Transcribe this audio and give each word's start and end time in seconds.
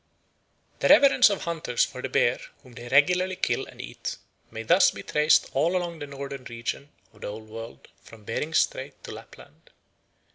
The 0.79 0.87
reverence 0.87 1.29
of 1.29 1.43
hunters 1.43 1.85
for 1.85 2.01
the 2.01 2.09
bear 2.09 2.39
whom 2.63 2.73
they 2.73 2.87
regularly 2.87 3.35
kill 3.35 3.67
and 3.67 3.79
eat 3.79 4.17
may 4.49 4.63
thus 4.63 4.89
be 4.89 5.03
traced 5.03 5.51
all 5.53 5.77
along 5.77 5.99
the 5.99 6.07
northern 6.07 6.45
region 6.45 6.89
of 7.13 7.21
the 7.21 7.27
Old 7.27 7.47
World 7.49 7.87
from 8.01 8.23
Bering's 8.25 8.57
Straits 8.57 8.95
to 9.03 9.11
Lappland. 9.11 9.69